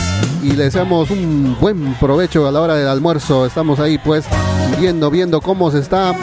y 0.43 0.51
le 0.51 0.65
deseamos 0.65 1.09
un 1.09 1.57
buen 1.59 1.95
provecho 1.95 2.47
a 2.47 2.51
la 2.51 2.61
hora 2.61 2.75
del 2.75 2.87
almuerzo. 2.87 3.45
Estamos 3.47 3.79
ahí 3.79 3.97
pues 3.97 4.25
viendo, 4.79 5.09
viendo 5.09 5.41
cómo 5.41 5.71
se 5.71 5.79
está 5.79 6.15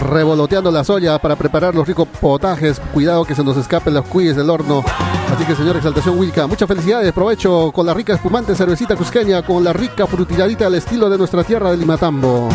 revoloteando 0.00 0.70
la 0.70 0.84
soya 0.84 1.18
para 1.18 1.36
preparar 1.36 1.74
los 1.74 1.86
ricos 1.86 2.08
potajes. 2.20 2.80
Cuidado 2.94 3.26
que 3.26 3.34
se 3.34 3.44
nos 3.44 3.58
escapen 3.58 3.92
los 3.92 4.06
cuilles 4.06 4.36
del 4.36 4.48
horno. 4.48 4.82
Así 5.34 5.44
que, 5.44 5.54
señor 5.54 5.76
Exaltación 5.76 6.18
Wilca, 6.18 6.46
muchas 6.46 6.66
felicidades. 6.66 7.12
Provecho 7.12 7.70
con 7.72 7.84
la 7.84 7.92
rica 7.92 8.14
espumante 8.14 8.54
cervecita 8.54 8.96
cusqueña, 8.96 9.42
con 9.42 9.62
la 9.62 9.74
rica 9.74 10.06
frutiladita 10.06 10.66
al 10.66 10.76
estilo 10.76 11.10
de 11.10 11.18
nuestra 11.18 11.44
tierra 11.44 11.70
de 11.70 11.76
Limatambo. 11.76 12.48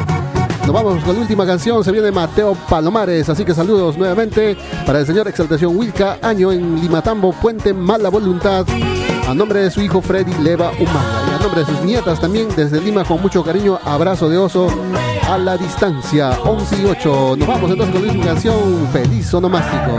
Nos 0.66 0.72
vamos 0.72 1.03
con 1.03 1.16
la 1.16 1.22
última 1.22 1.45
canción, 1.45 1.84
se 1.84 1.91
viene 1.91 2.09
Mateo 2.09 2.55
Palomares, 2.70 3.28
así 3.28 3.43
que 3.43 3.53
saludos 3.53 3.97
nuevamente 3.97 4.55
para 4.86 4.99
el 4.99 5.05
señor 5.05 5.28
Exaltación 5.28 5.76
Wilca, 5.76 6.20
año 6.22 6.53
en 6.53 6.80
Limatambo, 6.80 7.34
Puente 7.34 7.74
Mala 7.74 8.07
Voluntad, 8.07 8.66
a 9.28 9.34
nombre 9.34 9.59
de 9.59 9.72
su 9.72 9.82
hijo 9.82 10.01
Freddy 10.01 10.34
Leva 10.41 10.72
Humana 10.80 11.24
y 11.30 11.36
a 11.36 11.43
nombre 11.43 11.61
de 11.61 11.66
sus 11.66 11.82
nietas 11.82 12.22
también 12.22 12.47
desde 12.55 12.80
Lima 12.80 13.03
con 13.03 13.22
mucho 13.22 13.43
cariño, 13.43 13.78
abrazo 13.84 14.30
de 14.30 14.38
oso 14.38 14.68
a 15.30 15.38
la 15.38 15.57
distancia, 15.57 16.39
11 16.45 16.82
y 16.82 16.86
8. 16.86 17.36
Nos 17.39 17.47
vamos 17.47 17.70
entonces 17.70 17.93
con 17.93 18.05
la 18.05 18.14
última 18.14 18.26
canción, 18.26 18.88
Feliz 18.93 19.34
Onomástico. 19.34 19.97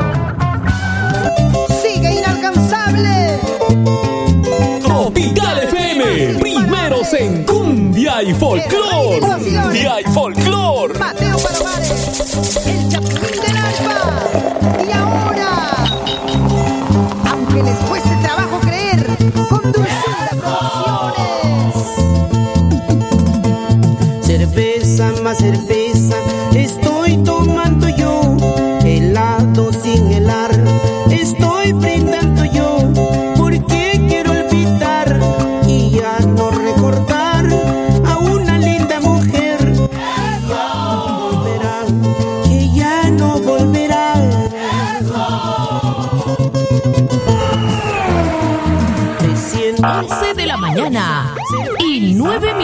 Sigue 1.82 2.20
inalcanzable. 2.20 3.40
Tropical 4.82 5.58
FM, 5.64 6.38
primeros 6.40 7.12
en 7.12 7.44
cumbia 7.44 7.63
y 8.24 8.34
folclor. 8.34 9.20
Cumbia 9.20 10.00
y 10.00 10.04
folclor. 10.04 10.98
Mateo 10.98 11.36
Palomares, 11.38 12.66
el 12.66 12.88
chapulín 12.88 13.40
del 13.42 13.56
alba. 13.56 14.33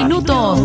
Minutos. 0.05 0.60